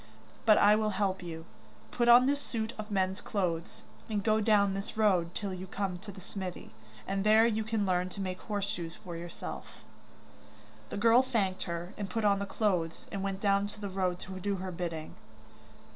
[0.47, 1.45] But I will help you.
[1.91, 5.99] Put on this suit of men's clothes, and go down this road till you come
[5.99, 6.71] to the smithy,
[7.07, 9.83] and there you can learn to make horse shoes for yourself.'
[10.89, 14.39] The girl thanked her, and put on the cloths and went down the road to
[14.39, 15.13] do her bidding.